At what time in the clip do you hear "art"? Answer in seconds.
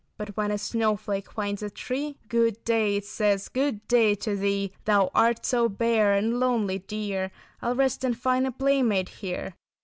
5.13-5.45